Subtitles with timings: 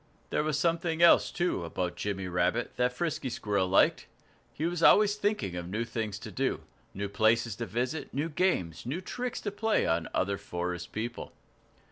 [0.31, 4.07] There was something else, too, about Jimmy Rabbit, that Frisky Squirrel liked;
[4.51, 6.61] he was always thinking of new things to do
[6.95, 11.33] new places to visit, new games, new tricks to play on other forest people.